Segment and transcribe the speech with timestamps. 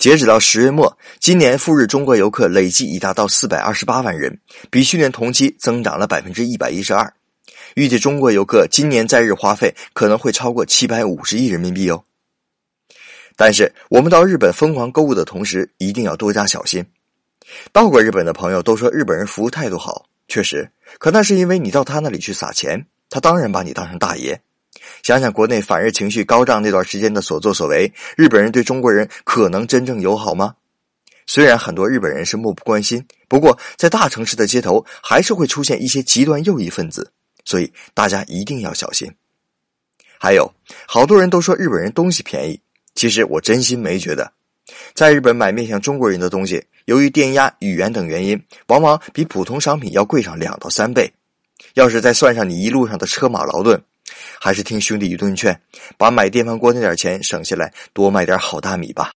[0.00, 4.40] 截止到十月末，今年赴日中国游客累计已达到四百二十八万人，
[4.70, 7.12] 比去年同期增长了百分之一百一十二。
[7.74, 12.02] 预计中国游客今年在日花费可能会超过七百五十亿人民币哦。
[13.36, 16.82] 但是，我们到日本疯狂购物的同时，一定要多加小心。
[17.70, 20.66] 到过日本的朋友都说日本人服务态度好，确实，
[20.98, 24.40] 可那是因为你到他那里去撒钱，他当然把你当成大爷。
[25.02, 30.54] 想想国内反日情绪高涨那段时间的所作所为，日本人对中国人可能真正友好吗？
[31.26, 37.12] 虽然很多日本人是漠不关心，不过在大城市的街头还是会出现一些极端右翼分子，
[37.44, 39.08] 所以大家一定要小心。
[40.18, 40.52] 还有
[40.86, 42.60] 好多人都说日本人东西便宜，
[42.94, 44.32] 其实我真心没觉得。
[44.92, 51.12] 在日本买面向中国人的东西，由于电压、语言等原因，往往比普通商品要贵上两到三倍。
[51.74, 53.80] 要是再算上你一路上的车马劳顿，
[54.42, 55.60] 还是听兄弟一顿劝，
[55.98, 59.06] 把买电饭锅那点钱省下来，多买点好大米吧。